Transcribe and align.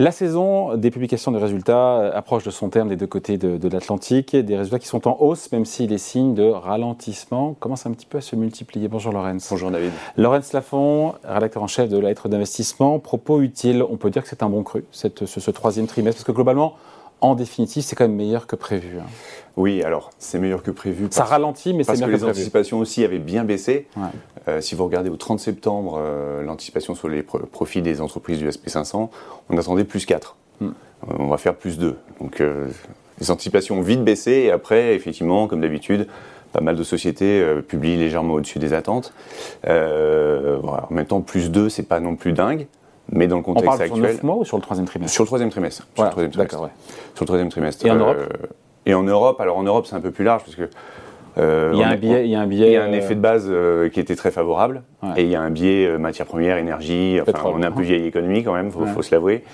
La 0.00 0.12
saison 0.12 0.76
des 0.76 0.92
publications 0.92 1.32
de 1.32 1.38
résultats 1.38 2.12
approche 2.12 2.44
de 2.44 2.52
son 2.52 2.68
terme 2.68 2.88
des 2.88 2.94
deux 2.94 3.08
côtés 3.08 3.36
de, 3.36 3.68
l'Atlantique, 3.68 4.36
des 4.36 4.56
résultats 4.56 4.78
qui 4.78 4.86
sont 4.86 5.08
en 5.08 5.16
hausse, 5.18 5.50
même 5.50 5.64
si 5.64 5.88
les 5.88 5.98
signes 5.98 6.34
de 6.34 6.44
ralentissement 6.44 7.54
commencent 7.54 7.84
un 7.84 7.90
petit 7.90 8.06
peu 8.06 8.18
à 8.18 8.20
se 8.20 8.36
multiplier. 8.36 8.86
Bonjour 8.86 9.12
Laurence. 9.12 9.48
Bonjour 9.50 9.72
David. 9.72 9.90
Laurence 10.16 10.52
Lafont, 10.52 11.14
rédacteur 11.24 11.64
en 11.64 11.66
chef 11.66 11.88
de 11.88 11.98
la 11.98 12.10
lettre 12.10 12.28
d'investissement. 12.28 13.00
Propos 13.00 13.40
utile, 13.40 13.82
on 13.82 13.96
peut 13.96 14.10
dire 14.10 14.22
que 14.22 14.28
c'est 14.28 14.44
un 14.44 14.48
bon 14.48 14.62
cru, 14.62 14.84
cette, 14.92 15.26
ce, 15.26 15.50
troisième 15.50 15.88
trimestre, 15.88 16.18
parce 16.18 16.26
que 16.28 16.32
globalement, 16.32 16.76
en 17.20 17.34
définitive, 17.34 17.82
c'est 17.82 17.96
quand 17.96 18.06
même 18.06 18.14
meilleur 18.14 18.46
que 18.46 18.54
prévu. 18.54 19.00
Hein. 19.00 19.06
Oui, 19.56 19.82
alors 19.82 20.10
c'est 20.20 20.38
meilleur 20.38 20.62
que 20.62 20.70
prévu. 20.70 21.08
Ça 21.10 21.24
ralentit, 21.24 21.74
mais 21.74 21.82
c'est 21.82 21.94
meilleur 21.94 22.06
que, 22.06 22.12
que, 22.12 22.18
prévu. 22.18 22.24
les 22.24 22.38
anticipations 22.38 22.78
aussi 22.78 23.04
avaient 23.04 23.18
bien 23.18 23.42
baissé. 23.42 23.88
Euh, 24.48 24.60
si 24.60 24.74
vous 24.74 24.84
regardez 24.84 25.10
au 25.10 25.16
30 25.16 25.40
septembre, 25.40 26.00
euh, 26.00 26.42
l'anticipation 26.42 26.94
sur 26.94 27.08
les 27.08 27.22
profits 27.22 27.82
des 27.82 28.00
entreprises 28.00 28.38
du 28.38 28.48
SP500, 28.48 29.10
on 29.50 29.58
attendait 29.58 29.84
plus 29.84 30.06
4. 30.06 30.36
Hmm. 30.60 30.66
Euh, 30.66 30.70
on 31.18 31.26
va 31.26 31.36
faire 31.36 31.54
plus 31.54 31.78
2. 31.78 31.96
Donc 32.20 32.42
les 33.20 33.30
anticipations 33.30 33.78
ont 33.78 33.82
vite 33.82 34.02
baissé 34.02 34.32
et 34.32 34.50
après, 34.50 34.94
effectivement, 34.94 35.48
comme 35.48 35.60
d'habitude, 35.60 36.08
pas 36.52 36.60
mal 36.60 36.76
de 36.76 36.82
sociétés 36.82 37.44
publient 37.68 37.96
légèrement 37.96 38.34
au-dessus 38.34 38.58
des 38.58 38.72
attentes. 38.72 39.12
En 39.66 40.88
même 40.90 41.06
temps, 41.06 41.20
plus 41.20 41.50
2, 41.50 41.68
c'est 41.68 41.82
pas 41.82 42.00
non 42.00 42.16
plus 42.16 42.32
dingue. 42.32 42.66
Mais 43.10 43.26
dans 43.26 43.38
le 43.38 43.42
contexte 43.42 43.66
On 43.66 43.70
parle 43.70 43.82
actuel. 43.82 43.98
Sur 43.98 44.12
9 44.14 44.22
mois 44.22 44.36
ou 44.36 44.44
sur 44.44 44.58
le 44.58 44.62
troisième 44.62 44.86
trimestre? 44.86 45.14
Sur 45.14 45.22
le 45.24 45.28
troisième 45.28 45.50
trimestre. 45.50 45.86
Sur 45.94 46.04
le 46.04 46.10
troisième 46.10 46.30
trimestre. 46.30 46.60
Ouais. 46.60 46.68
Sur 47.14 47.22
le 47.22 47.26
troisième 47.26 47.48
trimestre. 47.48 47.86
Et 47.86 47.90
en 47.90 47.96
Europe? 47.96 48.36
Et 48.84 48.94
en 48.94 49.02
Europe, 49.02 49.40
alors 49.40 49.56
en 49.56 49.62
Europe, 49.62 49.86
c'est 49.86 49.96
un 49.96 50.00
peu 50.00 50.10
plus 50.10 50.24
large 50.24 50.42
parce 50.44 50.56
que. 50.56 50.68
Euh, 51.36 51.70
il, 51.74 51.78
y 51.78 51.82
a 51.82 51.88
un 51.88 51.96
biais, 51.96 52.24
il 52.24 52.30
y 52.30 52.34
a 52.34 52.40
un 52.40 52.46
biais. 52.46 52.68
Il 52.68 52.72
y 52.72 52.76
a 52.76 52.84
un 52.84 52.92
effet 52.92 53.14
de 53.14 53.20
base 53.20 53.46
euh, 53.48 53.88
qui 53.88 54.00
était 54.00 54.16
très 54.16 54.30
favorable. 54.30 54.82
Et 55.16 55.22
il 55.22 55.28
y 55.28 55.36
a 55.36 55.40
un 55.40 55.50
biais 55.50 55.86
euh, 55.86 55.98
matière 55.98 56.26
première, 56.26 56.56
énergie. 56.56 57.18
Enfin, 57.20 57.38
on 57.44 57.62
est 57.62 57.66
un 57.66 57.72
peu 57.72 57.82
vieille 57.82 58.06
économie 58.06 58.42
quand 58.42 58.54
même, 58.54 58.70
il 58.80 58.86
faut, 58.88 59.02
se 59.02 59.14
l'avouer. 59.14 59.44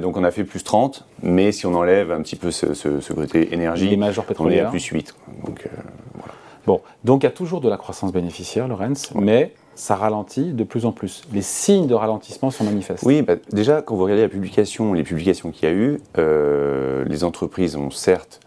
donc 0.00 0.16
on 0.16 0.24
a 0.24 0.30
fait 0.30 0.44
plus 0.44 0.62
30, 0.62 1.06
mais 1.22 1.52
si 1.52 1.66
on 1.66 1.74
enlève 1.74 2.12
un 2.12 2.22
petit 2.22 2.36
peu 2.36 2.50
ce, 2.50 2.74
ce, 2.74 3.12
côté 3.12 3.52
énergie, 3.52 3.98
on 4.38 4.50
est 4.50 4.60
à 4.60 4.70
plus 4.70 4.84
8. 4.84 5.14
Donc, 5.44 5.68
voilà. 6.14 6.32
Bon, 6.66 6.80
donc 7.04 7.22
il 7.22 7.26
y 7.26 7.28
a 7.28 7.32
toujours 7.32 7.60
de 7.60 7.68
la 7.68 7.76
croissance 7.76 8.12
bénéficiaire, 8.12 8.68
Lorenz, 8.68 9.10
mais 9.14 9.52
ça 9.80 9.96
ralentit 9.96 10.52
de 10.52 10.64
plus 10.64 10.84
en 10.84 10.92
plus. 10.92 11.22
Les 11.32 11.42
signes 11.42 11.86
de 11.86 11.94
ralentissement 11.94 12.50
sont 12.50 12.64
manifestes. 12.64 13.02
Oui, 13.04 13.22
bah, 13.22 13.36
déjà, 13.50 13.82
quand 13.82 13.96
vous 13.96 14.04
regardez 14.04 14.22
la 14.22 14.28
publication, 14.28 14.92
les 14.92 15.02
publications 15.02 15.50
qu'il 15.50 15.68
y 15.68 15.72
a 15.72 15.74
eu, 15.74 16.00
euh, 16.18 17.04
les 17.06 17.24
entreprises 17.24 17.76
ont 17.76 17.90
certes, 17.90 18.40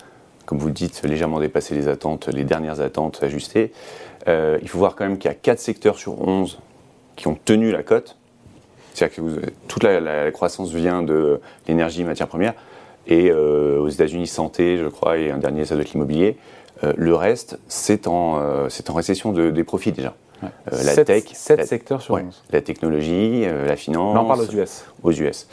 comme 0.46 0.58
vous 0.58 0.68
le 0.68 0.74
dites, 0.74 1.02
légèrement 1.04 1.40
dépassé 1.40 1.76
les 1.76 1.88
attentes, 1.88 2.28
les 2.28 2.44
dernières 2.44 2.82
attentes 2.82 3.22
ajustées. 3.24 3.72
Euh, 4.28 4.58
il 4.62 4.70
faut 4.70 4.78
voir 4.78 4.96
quand 4.96 5.06
même 5.06 5.18
qu'il 5.18 5.30
y 5.30 5.34
a 5.34 5.36
4 5.36 5.60
secteurs 5.60 5.98
sur 5.98 6.20
11 6.22 6.60
qui 7.16 7.28
ont 7.28 7.38
tenu 7.46 7.72
la 7.72 7.84
cote. 7.84 8.18
C'est-à-dire 8.94 9.18
que 9.18 9.52
toute 9.68 9.84
la, 9.84 10.32
croissance 10.32 10.72
vient 10.72 11.02
de 11.02 11.40
l'énergie, 11.68 12.04
matières 12.04 12.28
premières, 12.28 12.54
et 13.08 13.32
euh, 13.32 13.80
aux 13.80 13.90
États-Unis, 13.90 14.28
santé, 14.28 14.78
je 14.78 14.88
crois, 14.88 15.18
et 15.18 15.32
un 15.32 15.38
dernier, 15.38 15.66
ça 15.66 15.76
doit 15.76 15.84
être 15.84 15.94
l'immobilier. 15.94 16.38
le 16.96 17.16
reste, 17.16 17.60
c'est 17.68 18.08
en, 18.08 18.68
récession 18.90 19.32
de, 19.32 19.50
des 19.50 19.64
profits 19.64 19.92
déjà. 19.92 20.16
Euh, 20.72 20.84
la 20.84 21.04
tech. 21.04 21.24
7 21.34 21.66
secteurs 21.66 22.02
sur 22.02 22.16
11. 22.16 22.44
La 22.52 22.62
technologie, 22.62 23.44
euh, 23.46 23.66
la 23.66 23.76
finance. 23.76 24.16
Là, 24.16 24.22
on 24.22 24.28
parle 24.28 24.42
aux 24.42 24.52
US. 24.52 24.86
Aux 25.04 25.12
US. 25.12 25.48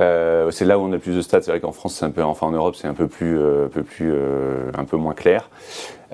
Euh, 0.00 0.50
c'est 0.50 0.64
là 0.64 0.78
où 0.78 0.82
on 0.82 0.88
a 0.88 0.94
le 0.94 0.98
plus 0.98 1.16
de 1.16 1.22
stats. 1.22 1.42
C'est 1.42 1.50
vrai 1.50 1.60
qu'en 1.60 1.72
France, 1.72 1.96
c'est 1.96 2.04
un 2.04 2.10
peu, 2.10 2.22
enfin 2.22 2.46
en 2.46 2.52
Europe, 2.52 2.76
c'est 2.76 2.88
un 2.88 2.94
peu 2.94 3.08
plus, 3.08 3.38
un 3.38 3.68
peu 3.68 3.82
plus, 3.82 4.12
un 4.76 4.84
peu 4.84 4.96
moins 4.96 5.14
clair. 5.14 5.48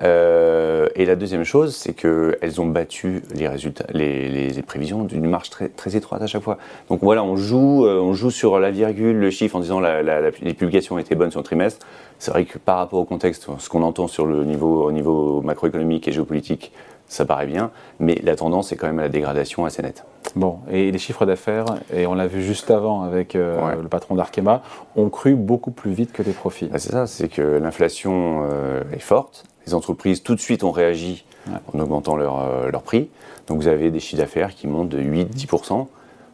Et 0.01 1.05
la 1.05 1.15
deuxième 1.15 1.43
chose, 1.43 1.75
c'est 1.75 1.93
qu'elles 1.93 2.59
ont 2.59 2.65
battu 2.65 3.23
les 3.33 3.47
résultats, 3.47 3.85
les, 3.93 4.49
les, 4.49 4.61
prévisions 4.61 5.03
d'une 5.03 5.27
marge 5.27 5.49
très, 5.49 5.69
très 5.69 5.95
étroite 5.95 6.21
à 6.21 6.27
chaque 6.27 6.41
fois. 6.41 6.57
Donc 6.89 7.01
voilà, 7.01 7.23
on 7.23 7.35
joue, 7.35 7.85
on 7.85 8.13
joue 8.13 8.31
sur 8.31 8.59
la 8.59 8.71
virgule, 8.71 9.17
le 9.17 9.29
chiffre 9.29 9.55
en 9.55 9.59
disant 9.59 9.79
la, 9.79 10.01
la, 10.01 10.29
les 10.41 10.53
publications 10.53 10.97
étaient 10.97 11.15
bonnes 11.15 11.31
sur 11.31 11.39
le 11.39 11.45
trimestre. 11.45 11.85
C'est 12.19 12.31
vrai 12.31 12.45
que 12.45 12.57
par 12.57 12.77
rapport 12.77 12.99
au 12.99 13.05
contexte, 13.05 13.47
ce 13.57 13.69
qu'on 13.69 13.83
entend 13.83 14.07
sur 14.07 14.25
le 14.25 14.43
niveau, 14.43 14.83
au 14.85 14.91
niveau 14.91 15.41
macroéconomique 15.41 16.07
et 16.07 16.11
géopolitique, 16.11 16.71
ça 17.11 17.25
paraît 17.25 17.45
bien, 17.45 17.71
mais 17.99 18.15
la 18.23 18.37
tendance 18.37 18.71
est 18.71 18.77
quand 18.77 18.87
même 18.87 18.99
à 18.99 19.03
la 19.03 19.09
dégradation 19.09 19.65
assez 19.65 19.81
nette. 19.81 20.05
Bon, 20.35 20.59
et 20.71 20.91
les 20.91 20.97
chiffres 20.97 21.25
d'affaires, 21.25 21.65
et 21.93 22.07
on 22.07 22.13
l'a 22.13 22.25
vu 22.25 22.41
juste 22.41 22.71
avant 22.71 23.03
avec 23.03 23.35
euh, 23.35 23.81
le 23.81 23.89
patron 23.89 24.15
d'Arkema, 24.15 24.61
ont 24.95 25.09
cru 25.09 25.35
beaucoup 25.35 25.71
plus 25.71 25.91
vite 25.91 26.13
que 26.13 26.23
les 26.23 26.31
profits. 26.31 26.67
Bah, 26.67 26.79
c'est 26.79 26.91
ça, 26.91 27.07
c'est 27.07 27.27
que 27.27 27.41
l'inflation 27.41 28.47
euh, 28.49 28.83
est 28.93 28.99
forte, 28.99 29.43
les 29.65 29.73
entreprises 29.73 30.23
tout 30.23 30.35
de 30.35 30.39
suite 30.39 30.63
ont 30.63 30.71
réagi 30.71 31.25
en 31.73 31.79
augmentant 31.79 32.15
leur, 32.15 32.39
euh, 32.39 32.69
leur, 32.69 32.83
prix, 32.83 33.09
donc 33.47 33.61
vous 33.61 33.67
avez 33.67 33.91
des 33.91 33.99
chiffres 33.99 34.21
d'affaires 34.21 34.53
qui 34.53 34.67
montent 34.67 34.89
de 34.89 35.01
8-10%, 35.01 35.87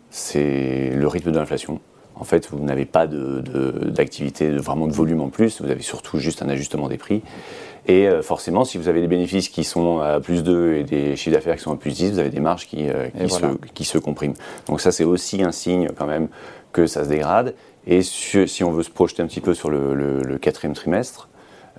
c'est 0.10 0.92
le 0.94 1.08
rythme 1.08 1.32
de 1.32 1.40
l'inflation. 1.40 1.80
En 2.16 2.24
fait, 2.24 2.50
vous 2.50 2.64
n'avez 2.64 2.86
pas 2.86 3.06
d'activité, 3.06 4.50
de, 4.50 4.60
vraiment 4.60 4.88
de 4.88 4.94
volume 4.94 5.22
en 5.22 5.30
plus, 5.30 5.62
vous 5.62 5.70
avez 5.70 5.84
surtout 5.84 6.18
juste 6.18 6.42
un 6.42 6.50
ajustement 6.50 6.88
des 6.88 6.98
prix. 6.98 7.22
Et 7.88 8.08
euh, 8.08 8.22
forcément, 8.22 8.66
si 8.66 8.78
vous 8.78 8.90
avez 8.90 9.02
des 9.02 9.08
bénéfices 9.08 9.50
qui 9.50 9.64
sont 9.64 10.00
à 10.00 10.20
plus 10.20 10.44
2 10.44 10.74
et 10.74 10.84
des 10.84 11.16
chiffres 11.16 11.36
d'affaires 11.36 11.56
qui 11.56 11.62
sont 11.62 11.72
à 11.72 11.78
plus 11.78 11.94
10, 11.94 12.14
vous 12.14 12.20
avez 12.20 12.30
des 12.30 12.40
marges 12.40 12.68
qui, 12.68 12.90
euh, 12.90 13.08
se, 13.28 13.46
qui 13.74 13.86
se 13.86 13.98
compriment. 13.98 14.34
Donc 14.68 14.82
ça, 14.82 14.92
c'est 14.92 15.06
aussi 15.06 15.42
un 15.44 15.52
signe 15.52 15.90
quand 15.96 16.08
même 16.08 16.28
que 16.74 16.86
ça 16.86 17.04
se 17.06 17.10
dégrade. 17.10 17.54
Et 17.86 18.02
si 18.02 18.64
on 18.64 18.72
veut 18.72 18.84
se 18.84 18.90
projeter 18.90 19.24
un 19.24 19.28
petit 19.28 19.40
peu 19.40 19.54
sur 19.54 19.70
le, 19.70 20.38
quatrième 20.42 20.74
trimestre, 20.74 21.30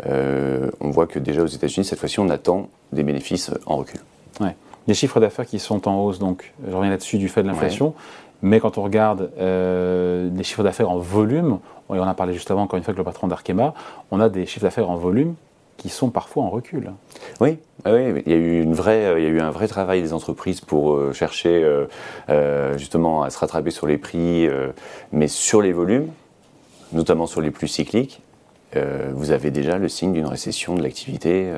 euh, 0.07 0.71
on 0.81 0.91
voit 0.91 1.07
que 1.07 1.19
déjà 1.19 1.43
aux 1.43 1.47
États-Unis, 1.47 1.85
cette 1.85 1.99
fois-ci, 1.99 2.21
on 2.21 2.29
attend 2.29 2.69
des 2.93 3.03
bénéfices 3.03 3.51
en 3.67 3.77
recul. 3.77 4.01
Ouais. 4.41 4.55
Des 4.87 4.95
chiffres 4.95 5.21
d'affaires 5.21 5.47
qui 5.47 5.59
sont 5.59 5.89
en 5.89 6.01
hausse, 6.01 6.19
donc 6.19 6.53
je 6.67 6.75
reviens 6.75 6.91
là-dessus 6.91 7.19
du 7.19 7.29
fait 7.29 7.43
de 7.43 7.49
l'inflation. 7.49 7.95
Mais 8.41 8.61
quand 8.61 8.79
on 8.79 8.83
regarde 8.83 9.31
les 9.39 10.43
chiffres 10.45 10.63
d'affaires 10.63 10.91
en 10.91 10.99
volume, 10.99 11.59
et 11.95 11.99
on 11.99 12.03
a 12.03 12.15
parlé 12.15 12.33
juste 12.33 12.51
avant, 12.51 12.63
encore 12.63 12.77
une 12.77 12.85
fois, 12.85 12.93
avec 12.93 12.99
le 12.99 13.05
patron 13.05 13.27
d'Arkema, 13.27 13.75
on 14.11 14.21
a 14.21 14.29
des 14.29 14.47
chiffres 14.47 14.65
d'affaires 14.65 14.89
en 14.89 14.97
volume 14.97 15.35
qui 15.79 15.89
sont 15.89 16.11
parfois 16.11 16.43
en 16.43 16.51
recul. 16.51 16.93
Oui, 17.41 17.59
oui, 17.87 18.23
il 18.27 18.33
y 18.33 18.35
a 18.35 18.39
eu 18.39 18.63
une 18.63 18.75
vraie, 18.75 19.15
il 19.17 19.23
y 19.23 19.27
a 19.27 19.31
eu 19.31 19.41
un 19.41 19.51
vrai 19.51 19.69
travail 19.69 20.03
des 20.03 20.13
entreprises 20.13 20.61
pour 20.61 20.93
euh, 20.93 21.13
chercher 21.13 21.63
euh, 21.63 21.87
euh, 22.29 22.77
justement 22.77 23.23
à 23.23 23.31
se 23.31 23.39
rattraper 23.39 23.71
sur 23.71 23.87
les 23.87 23.97
prix, 23.97 24.49
mais 25.13 25.29
sur 25.29 25.63
les 25.63 25.73
volumes, 25.73 26.09
notamment 26.93 27.27
sur 27.27 27.41
les 27.41 27.53
plus 27.53 27.69
cycliques, 27.69 28.21
vous 28.75 29.31
avez 29.31 29.51
déjà 29.51 29.79
le 29.79 29.89
signe 29.89 30.13
d'une 30.13 30.27
récession 30.27 30.75
de 30.75 30.83
l'activité 30.83 31.53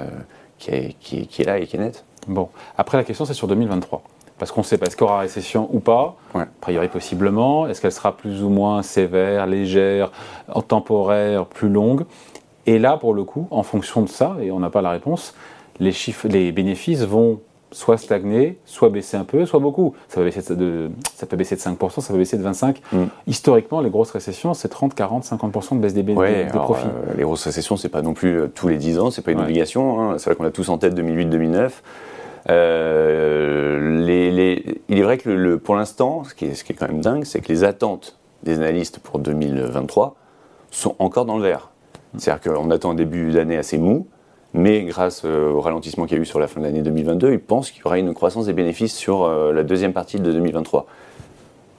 qui 0.59 0.71
est, 0.71 0.97
qui, 1.00 1.43
est, 1.43 1.44
là 1.44 1.59
et 1.59 1.66
qui 1.66 1.76
est 1.76 1.81
nette. 1.81 2.04
Bon, 2.28 2.48
après 2.78 2.97
la 2.97 3.04
question 3.04 3.25
c'est 3.25 3.34
sur 3.34 3.48
2023. 3.48 4.03
Parce 4.41 4.53
qu'on 4.53 4.62
ne 4.62 4.66
sait 4.66 4.78
pas, 4.78 4.87
est-ce 4.87 4.97
qu'il 4.97 5.06
y 5.06 5.10
aura 5.10 5.19
récession 5.19 5.69
ou 5.71 5.81
pas? 5.81 6.16
A 6.34 6.47
priori, 6.62 6.88
possiblement. 6.88 7.66
Est-ce 7.66 7.82
qu'elle 7.82 7.93
sera 7.93 8.16
plus 8.16 8.43
ou 8.43 8.48
moins 8.48 8.82
sévère, 8.82 9.47
légère, 9.47 10.10
temporaire, 10.66 11.44
plus 11.44 11.69
longue? 11.69 12.06
Et 12.65 12.78
là, 12.78 12.97
pour 12.97 13.12
le 13.12 13.25
coup, 13.25 13.48
en 13.50 13.62
fonction 13.62 14.00
de 14.00 14.09
ça, 14.09 14.37
et 14.41 14.50
on 14.50 14.59
n'a 14.59 14.71
pas 14.71 14.81
la 14.81 14.88
réponse, 14.88 15.34
les, 15.78 15.92
chiffres, 15.92 16.27
les 16.27 16.53
bénéfices 16.53 17.03
vont 17.03 17.41
soit 17.72 17.98
stagner, 17.98 18.58
soit 18.64 18.91
baisser 18.91 19.16
un 19.16 19.25
peu, 19.25 19.47
soit 19.47 19.60
beaucoup. 19.60 19.94
Ça, 20.08 20.20
va 20.20 20.26
baisser 20.26 20.54
de, 20.54 20.91
ça 21.14 21.26
peut 21.26 21.36
baisser 21.36 21.56
de 21.56 21.60
5%, 21.60 22.00
ça 22.00 22.12
peut 22.12 22.19
baisser 22.19 22.36
de 22.36 22.44
25%. 22.44 22.76
Mm. 22.92 23.04
Historiquement, 23.26 23.81
les 23.81 23.91
grosses 23.91 24.10
récessions, 24.10 24.54
c'est 24.54 24.69
30, 24.69 24.94
40, 24.94 25.25
50% 25.25 25.76
de 25.76 25.80
baisse 25.80 25.94
des, 25.94 26.03
bénéfices, 26.03 26.53
profits. 26.53 26.86
Euh, 26.86 27.14
les 27.16 27.22
grosses 27.22 27.44
récessions, 27.44 27.76
c'est 27.76 27.88
pas 27.88 28.03
non 28.03 28.14
plus 28.14 28.41
euh, 28.41 28.47
tous 28.53 28.69
les 28.69 28.76
10 28.76 28.98
ans, 28.98 29.10
c'est 29.10 29.22
pas 29.22 29.32
une 29.32 29.41
obligation. 29.41 30.00
Hein. 30.00 30.19
C'est 30.19 30.30
vrai 30.30 30.36
qu'on 30.36 30.44
a 30.44 30.50
tous 30.50 30.69
en 30.69 30.78
tête 30.78 30.94
2008-2009. 30.98 31.70
Euh, 32.48 34.04
il 34.88 34.98
est 34.98 35.03
vrai 35.03 35.19
que 35.19 35.30
le, 35.30 35.59
pour 35.59 35.76
l'instant, 35.76 36.25
ce, 36.25 36.30
ce, 36.30 36.64
qui 36.64 36.72
est 36.72 36.76
quand 36.76 36.88
même 36.88 37.00
dingue, 37.00 37.25
c'est 37.25 37.41
que 37.41 37.48
les 37.48 37.64
attentes 37.64 38.19
des 38.42 38.56
analystes 38.56 38.98
pour 38.98 39.19
2023 39.19 40.16
sont 40.70 40.97
encore 40.98 41.26
dans 41.26 41.36
le 41.36 41.44
vert. 41.44 41.70
C'est-à-dire 42.16 42.53
qu'on 42.53 42.70
attend 42.70 42.91
un 42.91 42.94
début 42.94 43.30
d'année 43.30 43.56
assez 43.56 43.78
mou, 43.78 44.06
mais 44.53 44.83
grâce 44.83 45.22
euh, 45.25 45.53
au 45.53 45.61
ralentissement 45.61 46.06
qu'il 46.06 46.16
y 46.16 46.21
a 46.21 46.22
eu 46.22 46.27
sur 46.27 46.41
la 46.41 46.49
fin 46.49 46.61
de 46.61 46.66
l'année 46.66 46.83
2022, 46.83 47.33
ils 47.33 47.41
pensent 47.41 47.71
qu'il 47.71 47.83
y 47.83 47.86
aura 47.86 47.98
une 47.98 48.15
croissance 48.15 48.47
des 48.47 48.53
bénéfices 48.53 48.95
sur 48.95 49.22
euh, 49.22 49.53
la 49.53 49.63
deuxième 49.63 49.92
partie 49.92 50.19
de 50.19 50.33
2023. 50.33 50.86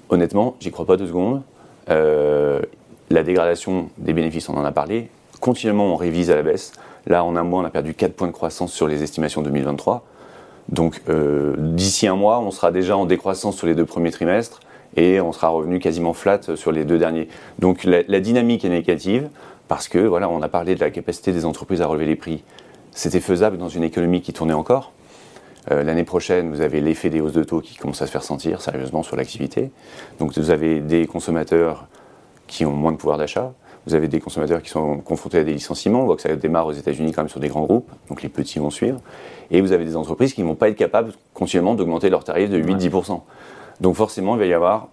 Honnêtement, 0.10 0.56
j'y 0.60 0.72
crois 0.72 0.86
pas 0.86 0.98
deux 0.98 1.08
secondes. 1.08 1.42
Euh, 1.90 2.62
la 3.10 3.24
dégradation 3.24 3.90
des 3.98 4.14
bénéfices, 4.14 4.48
on 4.48 4.56
en 4.56 4.64
a 4.64 4.72
parlé. 4.72 5.10
Continuellement, 5.42 5.94
on 5.94 5.96
révise 5.98 6.32
à 6.32 6.36
la 6.36 6.44
baisse. 6.44 6.72
Là, 7.08 7.24
en 7.26 7.36
un 7.36 7.44
mois, 7.44 7.62
on 7.62 7.66
a 7.66 7.70
perdu 7.70 7.94
4 7.94 8.14
points 8.14 8.28
de 8.28 8.32
croissance 8.32 8.72
sur 8.72 8.88
les 8.88 9.04
estimations 9.04 9.42
2023. 9.42 10.06
Donc, 10.70 11.02
d'ici 11.58 12.08
un 12.08 12.16
mois, 12.16 12.40
on 12.40 12.52
sera 12.52 12.72
déjà 12.72 12.96
en 12.96 13.06
décroissance 13.06 13.58
sur 13.58 13.66
les 13.66 13.74
deux 13.74 13.86
premiers 13.86 14.12
trimestres 14.12 14.60
et 14.96 15.20
on 15.20 15.32
sera 15.32 15.50
revenu 15.50 15.80
quasiment 15.80 16.14
flat 16.14 16.40
sur 16.56 16.72
les 16.72 16.86
deux 16.86 17.00
derniers. 17.00 17.28
Donc, 17.58 17.84
la 17.84 18.20
dynamique 18.20 18.64
est 18.64 18.70
négative 18.70 19.30
parce 19.68 19.88
que 19.88 20.00
voilà, 20.00 20.30
on 20.30 20.42
a 20.42 20.50
parlé 20.50 20.76
de 20.76 20.82
la 20.82 20.92
capacité 20.92 21.32
des 21.32 21.46
entreprises 21.46 21.82
à 21.82 21.88
relever 21.88 22.06
les 22.06 22.18
prix. 22.18 22.44
C'était 22.92 23.20
faisable 23.20 23.58
dans 23.58 23.70
une 23.70 23.84
économie 23.84 24.22
qui 24.22 24.34
tournait 24.34 24.54
encore. 24.54 24.92
Euh, 25.70 25.84
l'année 25.84 26.04
prochaine, 26.04 26.50
vous 26.50 26.62
avez 26.62 26.82
l'effet 26.82 27.10
des 27.10 27.22
hausses 27.22 27.34
de 27.34 27.44
taux 27.44 27.62
qui 27.62 27.76
commence 27.76 28.02
à 28.02 28.08
se 28.08 28.12
faire 28.12 28.24
sentir 28.24 28.62
sérieusement 28.62 29.04
sur 29.04 29.16
l'activité. 29.16 29.72
Donc 30.20 30.38
vous 30.38 30.50
avez 30.50 30.80
des 30.80 31.06
consommateurs 31.06 31.88
qui 32.48 32.66
ont 32.66 32.74
moins 32.74 32.92
de 32.92 32.98
pouvoir 32.98 33.18
d'achat. 33.18 33.54
Vous 33.88 33.96
avez 33.96 34.08
des 34.08 34.20
consommateurs 34.20 34.62
qui 34.62 34.70
sont 34.70 34.98
confrontés 34.98 35.40
à 35.40 35.44
des 35.44 35.54
licenciements. 35.54 36.02
On 36.02 36.06
voit 36.06 36.16
que 36.16 36.22
ça 36.22 36.36
démarre 36.36 36.68
aux 36.68 36.74
États-Unis 36.74 37.14
quand 37.14 37.22
même 37.22 37.30
sur 37.30 37.40
des 37.40 37.48
grands 37.48 37.64
groupes, 37.64 37.90
donc 38.10 38.22
les 38.22 38.30
petits 38.30 38.60
vont 38.60 38.70
suivre. 38.70 39.00
Et 39.50 39.62
vous 39.62 39.72
avez 39.72 39.86
des 39.86 39.96
entreprises 39.96 40.34
qui 40.34 40.42
ne 40.42 40.48
vont 40.48 40.56
pas 40.56 40.70
être 40.70 40.76
capables 40.76 41.14
continuellement 41.34 41.76
d'augmenter 41.76 42.10
leurs 42.10 42.24
tarifs 42.24 42.50
de 42.50 42.62
8-10%. 42.62 43.22
Donc 43.80 43.96
forcément, 43.96 44.36
il 44.36 44.40
va 44.40 44.46
y 44.46 44.54
avoir 44.54 44.90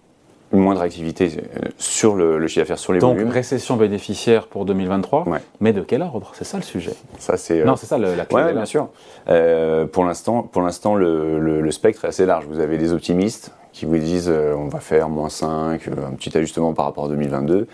une 0.53 0.61
moindre 0.61 0.81
activité 0.81 1.31
euh, 1.37 1.69
sur 1.79 2.15
le, 2.15 2.47
chiffre 2.47 2.61
d'affaires, 2.61 2.79
sur 2.79 2.93
les 2.93 3.01
Donc, 3.01 3.15
volumes. 3.15 3.27
Donc 3.27 3.35
récession 3.35 3.77
bénéficiaire 3.77 4.47
pour 4.47 4.65
2023, 4.65 5.25
mais 5.61 5.73
de 5.73 5.83
quel 5.83 6.03
ordre? 6.03 6.33
C'est 6.35 6.45
ça 6.45 6.57
le 6.57 6.63
sujet. 6.63 6.93
Ça, 7.19 7.37
c'est, 7.37 7.65
non, 7.65 7.77
c'est 7.77 7.87
ça 7.87 7.99
la 7.99 8.25
clé. 8.25 8.53
Bien 8.53 8.65
sûr. 8.65 8.89
Euh, 9.29 9.87
pour 9.87 10.05
l'instant, 10.05 10.43
pour 10.43 10.63
l'instant 10.63 10.95
le, 10.95 11.39
le, 11.39 11.71
spectre 11.71 12.05
est 12.05 12.09
assez 12.09 12.27
large. 12.27 12.47
Vous 12.49 12.61
avez 12.61 12.79
des 12.79 12.93
optimistes 12.93 13.53
qui 13.79 13.87
vous 13.87 13.99
disent 13.99 14.31
on 14.31 14.69
va 14.69 14.81
faire 14.81 15.09
moins 15.09 15.29
5, 15.29 15.89
un 15.89 16.15
petit 16.15 16.37
ajustement 16.37 16.73
par 16.75 16.87
rapport 16.87 17.07
à 17.07 17.09
2022. 17.09 17.67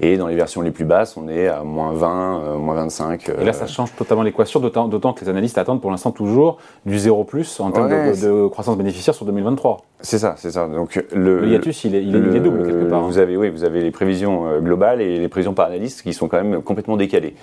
Et 0.00 0.16
dans 0.16 0.28
les 0.28 0.36
versions 0.36 0.60
les 0.60 0.70
plus 0.70 0.84
basses, 0.84 1.16
on 1.16 1.28
est 1.28 1.48
à 1.48 1.64
moins 1.64 1.92
20, 1.92 2.40
euh, 2.40 2.58
moins 2.58 2.76
25. 2.76 3.32
Et 3.40 3.44
là, 3.44 3.52
ça 3.52 3.66
change 3.66 3.92
totalement 3.96 4.22
l'équation, 4.22 4.60
d'autant 4.60 5.12
que 5.12 5.24
les 5.24 5.28
analystes 5.28 5.58
attendent 5.58 5.80
pour 5.80 5.90
l'instant 5.90 6.12
toujours 6.12 6.58
du 6.86 6.98
0 6.98 7.24
plus 7.24 7.58
en 7.58 7.72
termes 7.72 7.88
de, 7.88 8.46
croissance 8.46 8.76
bénéficiaire 8.76 9.14
sur 9.14 9.26
2023. 9.26 9.78
C'est 10.00 10.18
ça, 10.18 10.36
c'est 10.38 10.52
ça. 10.52 10.68
Donc 10.68 11.04
le, 11.12 11.40
le 11.40 11.48
hiatus, 11.48 11.82
il 11.82 11.96
est, 11.96 12.04
il 12.04 12.14
est, 12.14 12.40
double 12.40 12.64
quelque 12.64 12.88
part. 12.88 13.02
Vous 13.02 13.18
avez, 13.18 13.36
oui, 13.36 13.50
vous 13.50 13.64
avez 13.64 13.82
les 13.82 13.90
prévisions 13.90 14.46
euh, 14.46 14.60
globales 14.60 15.00
et 15.00 15.18
les 15.18 15.28
prévisions 15.28 15.54
par 15.54 15.66
analystes 15.66 16.02
qui 16.02 16.12
sont 16.12 16.28
quand 16.28 16.42
même 16.42 16.62
complètement 16.62 16.96
décalées. 16.96 17.34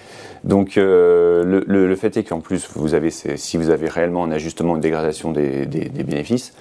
Donc 0.45 0.77
euh, 0.77 1.43
le, 1.43 1.95
fait 1.97 2.15
est 2.15 2.23
qu'en 2.23 2.39
plus, 2.39 2.69
vous 2.75 2.93
avez, 2.93 3.09
si 3.09 3.57
vous 3.57 3.69
avez 3.69 3.89
réellement 3.89 4.23
un 4.23 4.31
ajustement, 4.31 4.75
une 4.75 4.81
dégradation 4.81 5.33
des, 5.33 5.65
bénéfices, 5.65 6.53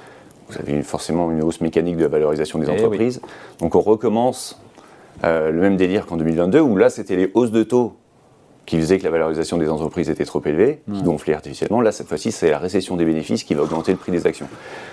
vous 0.55 0.71
avez 0.71 0.83
forcément 0.83 1.31
une 1.31 1.43
hausse 1.43 1.61
mécanique 1.61 1.97
de 1.97 2.03
la 2.03 2.09
valorisation 2.09 2.59
des 2.59 2.67
eh 2.69 2.73
entreprises. 2.73 3.21
Donc 3.59 3.75
on 3.75 3.81
recommence 3.81 4.61
euh, 5.23 5.51
le 5.51 5.61
même 5.61 5.77
délire 5.77 6.07
qu'en 6.07 6.17
2022, 6.17 6.61
où 6.61 6.77
là, 6.77 6.91
c'était 6.91 7.17
les 7.17 7.31
hausses 7.35 7.53
de 7.53 7.63
taux 7.63 7.95
qui 8.67 8.79
faisaient 8.79 8.99
que 8.99 9.05
la 9.05 9.11
valorisation 9.11 9.59
des 9.59 9.69
entreprises 9.69 10.09
était 10.09 10.25
trop 10.25 10.41
élevée, 10.45 10.81
qui 10.93 11.03
gonflait 11.03 11.35
artificiellement. 11.35 11.81
Là, 11.81 11.93
cette 11.93 12.09
fois-ci, 12.09 12.33
c'est 12.33 12.51
la 12.51 12.59
récession 12.59 12.97
des 12.97 13.05
bénéfices 13.05 13.45
qui 13.45 13.55
va 13.55 13.63
augmenter 13.63 13.93
le 13.93 13.99
prix 13.99 14.13
des 14.13 14.27
actions. 14.27 14.47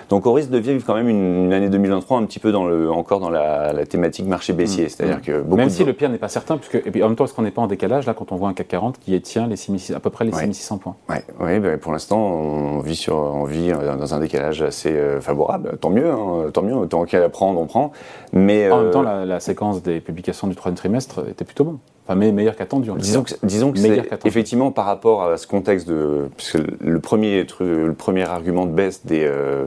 Donc, 0.08 0.26
on 0.26 0.32
risque 0.32 0.50
de 0.50 0.58
vivre 0.58 0.84
quand 0.84 0.94
même 0.94 1.08
une, 1.08 1.52
année 1.52 1.68
2023 1.68 2.18
un 2.18 2.24
petit 2.24 2.38
peu 2.38 2.52
dans 2.52 2.66
le, 2.66 2.90
encore 2.90 3.20
dans 3.20 3.30
la, 3.30 3.72
thématique 3.86 4.26
marché 4.26 4.52
baissier. 4.52 4.84
Mm. 4.84 4.88
C'est-à-dire 4.88 5.18
mm. 5.18 5.22
que 5.22 5.40
beaucoup 5.40 5.56
Même 5.56 5.70
si 5.70 5.84
le 5.84 5.92
pire 5.92 6.10
n'est 6.10 6.18
pas 6.18 6.28
certain, 6.28 6.58
puisque, 6.58 6.74
et 6.86 6.90
puis 6.90 7.02
en 7.02 7.08
même 7.08 7.16
temps, 7.16 7.24
est-ce 7.24 7.34
qu'on 7.34 7.42
n'est 7.42 7.50
pas 7.50 7.62
en 7.62 7.66
décalage 7.66 8.06
là 8.06 8.14
quand 8.14 8.32
on 8.32 8.36
voit 8.36 8.48
un 8.48 8.54
CAC 8.54 8.68
40 8.68 8.98
qui 8.98 9.20
tient 9.22 9.46
les 9.46 9.56
6 9.56 9.92
à 9.94 10.00
peu 10.00 10.10
près 10.10 10.24
les 10.24 10.32
6600 10.32 10.78
points? 10.78 10.96
Oui, 11.08 11.16
ouais, 11.40 11.60
ben, 11.60 11.78
pour 11.78 11.92
l'instant, 11.92 12.18
on 12.18 12.80
vit, 12.80 12.96
sur, 12.96 13.16
on 13.16 13.44
vit 13.44 13.72
dans 13.72 14.14
un 14.14 14.20
décalage 14.20 14.62
assez 14.62 14.92
euh, 14.92 15.20
favorable. 15.20 15.78
Tant 15.80 15.90
mieux, 15.90 16.10
hein, 16.10 16.50
tant 16.52 16.62
mieux, 16.62 16.86
tant 16.86 17.04
qu'à 17.04 17.28
prendre, 17.28 17.60
on 17.60 17.66
prend. 17.66 17.92
Mais, 18.32 18.70
en 18.70 18.78
même 18.78 18.86
euh, 18.88 18.92
temps, 18.92 19.02
la, 19.02 19.24
la 19.24 19.40
séquence 19.40 19.82
des 19.82 20.00
publications 20.00 20.46
du 20.46 20.54
troisième 20.54 20.76
trimestre 20.76 21.24
était 21.28 21.44
plutôt 21.44 21.64
bonne. 21.64 21.78
Enfin, 22.04 22.16
mais 22.16 22.32
meilleur 22.32 22.56
qu'attendu. 22.56 22.90
Disons 22.96 23.22
que, 23.22 23.32
disons 23.44 23.70
que 23.70 23.78
c'est 23.78 24.08
effectivement 24.24 24.72
par 24.72 24.86
rapport 24.86 25.22
à 25.22 25.36
ce 25.36 25.46
contexte 25.46 25.86
de. 25.86 26.28
Puisque 26.36 26.58
le 26.80 26.98
premier, 26.98 27.46
le 27.60 27.92
premier 27.92 28.24
argument 28.24 28.66
de 28.66 28.72
baisse 28.72 29.06
des, 29.06 29.22
euh, 29.22 29.66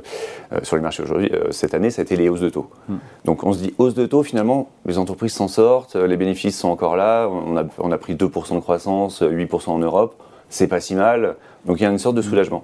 euh, 0.52 0.60
sur 0.64 0.76
les 0.76 0.82
marchés 0.82 1.02
aujourd'hui, 1.02 1.30
euh, 1.32 1.52
cette 1.52 1.74
année, 1.74 1.90
ça 1.90 2.02
a 2.02 2.04
été 2.04 2.18
les 2.18 2.28
hausses 2.28 2.42
de 2.42 2.50
taux. 2.50 2.70
Hmm. 2.90 2.98
Donc 3.24 3.46
on 3.46 3.54
se 3.54 3.60
dit, 3.60 3.74
hausse 3.78 3.94
de 3.94 4.06
taux, 4.06 4.22
finalement, 4.24 4.70
les 4.86 4.98
entreprises 4.98 5.32
s'en 5.32 5.48
sortent, 5.48 5.96
les 5.96 6.18
bénéfices 6.18 6.60
sont 6.60 6.68
encore 6.68 6.98
là, 6.98 7.30
on 7.30 7.56
a, 7.56 7.64
on 7.78 7.92
a 7.94 7.98
pris 7.98 8.16
2% 8.16 8.56
de 8.56 8.60
croissance, 8.60 9.22
8% 9.22 9.70
en 9.70 9.80
Europe, 9.80 10.22
c'est 10.50 10.68
pas 10.68 10.82
si 10.82 10.96
mal. 10.96 11.38
Donc 11.66 11.80
il 11.80 11.84
y 11.84 11.86
a 11.86 11.90
une 11.90 12.00
sorte 12.00 12.16
de 12.16 12.22
hmm. 12.22 12.26
soulagement. 12.26 12.64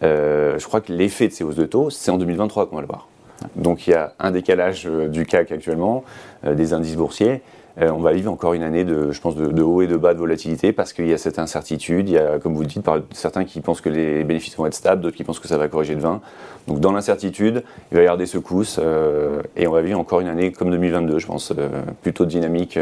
je 0.00 0.64
crois 0.64 0.80
que 0.80 0.94
l'effet 0.94 1.28
de 1.28 1.34
ces 1.34 1.44
hausses 1.44 1.56
de 1.56 1.66
taux, 1.66 1.90
c'est 1.90 2.10
en 2.10 2.16
2023 2.16 2.70
qu'on 2.70 2.76
va 2.76 2.82
le 2.82 2.88
voir. 2.88 3.06
Donc 3.54 3.86
il 3.86 3.90
y 3.90 3.94
a 3.94 4.14
un 4.18 4.30
décalage 4.30 4.86
du 4.86 5.26
CAC 5.26 5.52
actuellement, 5.52 6.04
des 6.42 6.72
indices 6.72 6.96
boursiers. 6.96 7.42
Euh, 7.78 7.90
on 7.90 8.00
va 8.00 8.12
vivre 8.12 8.30
encore 8.32 8.54
une 8.54 8.62
année 8.62 8.84
de, 8.84 9.12
je 9.12 9.20
pense, 9.20 9.36
de, 9.36 9.62
haut 9.62 9.82
et 9.82 9.86
de 9.86 9.96
bas 9.96 10.14
de 10.14 10.18
volatilité 10.18 10.72
parce 10.72 10.92
qu'il 10.92 11.06
y 11.06 11.12
a 11.12 11.18
cette 11.18 11.38
incertitude. 11.38 12.08
Il 12.08 12.14
y 12.14 12.18
a, 12.18 12.38
comme 12.38 12.54
vous 12.54 12.62
le 12.62 12.66
dites, 12.66 12.84
certains 13.12 13.44
qui 13.44 13.60
pensent 13.60 13.80
que 13.80 13.88
les 13.88 14.24
bénéfices 14.24 14.56
vont 14.56 14.66
être 14.66 14.74
stables, 14.74 15.02
d'autres 15.02 15.16
qui 15.16 15.24
pensent 15.24 15.40
que 15.40 15.48
ça 15.48 15.58
va 15.58 15.68
corriger 15.68 15.94
de 15.94 16.00
20. 16.00 16.20
Donc 16.66 16.80
dans 16.80 16.92
l'incertitude, 16.92 17.64
il 17.90 17.96
va 17.96 18.02
y 18.02 18.04
avoir 18.04 18.18
des 18.18 18.26
secousses 18.26 18.78
euh, 18.82 19.42
et 19.56 19.66
on 19.66 19.72
va 19.72 19.82
vivre 19.82 19.98
encore 19.98 20.20
une 20.20 20.28
année 20.28 20.52
comme 20.52 20.70
2022, 20.70 21.18
je 21.18 21.26
pense, 21.26 21.52
euh, 21.56 21.68
plutôt 22.02 22.26
dynamique. 22.26 22.78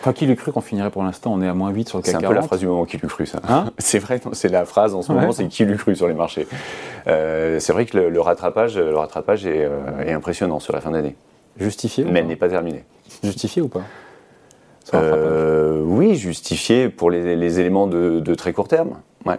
Enfin, 0.00 0.12
qui 0.12 0.26
l'eût 0.26 0.36
cru 0.36 0.52
qu'on 0.52 0.60
finirait 0.60 0.90
pour 0.90 1.02
l'instant? 1.02 1.32
On 1.34 1.42
est 1.42 1.48
à 1.48 1.54
moins 1.54 1.70
8 1.70 1.88
sur 1.88 1.98
le 1.98 2.02
CAC 2.02 2.12
40. 2.12 2.22
C'est 2.22 2.26
un 2.26 2.30
peu 2.30 2.34
la 2.34 2.46
phrase 2.46 2.60
du 2.60 2.66
moment, 2.66 2.84
qui 2.84 2.98
l'eût 2.98 3.08
cru 3.08 3.26
ça 3.26 3.40
hein? 3.48 3.66
C'est 3.78 3.98
vrai, 3.98 4.20
c'est 4.32 4.48
la 4.48 4.64
phrase 4.64 4.94
en 4.94 5.02
ce 5.02 5.12
moment, 5.12 5.32
c'est 5.32 5.48
qui 5.48 5.64
l'eût 5.64 5.76
cru 5.76 5.96
sur 5.96 6.08
les 6.08 6.14
marchés. 6.14 6.46
c'est 7.06 7.72
vrai 7.72 7.86
que 7.86 7.96
le, 7.96 8.20
rattrapage, 8.20 8.78
le 8.78 8.96
rattrapage 8.96 9.46
est, 9.46 9.68
est 10.06 10.12
impressionnant 10.12 10.60
sur 10.60 10.72
la 10.72 10.80
fin 10.80 10.90
d'année. 10.90 11.16
Justifié 11.58 12.04
Mais 12.04 12.20
elle 12.20 12.26
n'est 12.26 12.36
pas 12.36 12.48
terminée. 12.48 12.84
Justifié 13.22 13.60
ou 13.60 13.68
pas? 13.68 13.82
Euh, 14.94 15.82
oui, 15.84 16.14
justifié 16.14 16.88
pour 16.88 17.10
les, 17.10 17.60
éléments 17.60 17.86
de, 17.86 18.34
très 18.34 18.52
court 18.52 18.68
terme. 18.68 18.98
Ouais. 19.24 19.36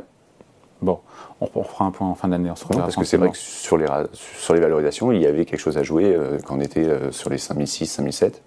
Bon, 0.81 0.99
on, 1.39 1.63
fera 1.63 1.85
un 1.85 1.91
point 1.91 2.07
en 2.07 2.15
fin 2.15 2.27
d'année, 2.27 2.49
on 2.49 2.55
se 2.55 2.65
Parce 2.65 2.95
que 2.95 3.03
c'est 3.03 3.17
vrai 3.17 3.29
que 3.29 3.37
sur 3.37 3.77
les, 3.77 3.85
sur 4.13 4.55
les 4.55 4.59
valorisations, 4.59 5.11
il 5.11 5.21
y 5.21 5.27
avait 5.27 5.45
quelque 5.45 5.59
chose 5.59 5.77
à 5.77 5.83
jouer 5.83 6.05
euh, 6.05 6.39
quand 6.43 6.57
on 6.57 6.59
était 6.59 6.87
euh, 6.87 7.11
sur 7.11 7.29
les 7.29 7.37
5006, 7.37 7.85
5007. 7.85 8.41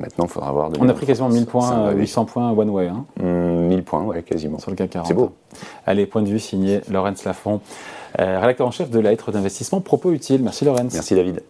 maintenant, 0.00 0.24
il 0.24 0.28
faudra 0.28 0.50
voir. 0.50 0.70
On 0.80 0.88
a 0.88 0.94
pris 0.94 1.06
quasiment 1.06 1.28
1000 1.28 1.46
points, 1.46 1.92
800 1.92 2.24
points 2.24 2.50
one 2.50 2.70
way. 2.70 2.88
Hein. 2.88 3.04
1000 3.20 3.78
mmh, 3.78 3.82
points, 3.82 4.02
ouais, 4.02 4.22
quasiment. 4.22 4.58
Sur 4.58 4.70
le 4.72 4.76
CAC 4.76 4.90
40. 4.90 5.06
C'est 5.06 5.14
beau. 5.14 5.32
Allez, 5.86 6.06
point 6.06 6.22
de 6.22 6.28
vue 6.28 6.40
signé 6.40 6.80
Laurence 6.90 7.24
Lafont, 7.24 7.60
rédacteur 8.18 8.66
en 8.66 8.72
chef 8.72 8.90
de 8.90 8.98
la 8.98 9.10
lettre 9.10 9.30
d'investissement 9.30 9.80
Propos 9.80 10.10
Utile. 10.10 10.42
Merci 10.42 10.64
Laurence. 10.64 10.92
Merci 10.92 11.14
David. 11.14 11.40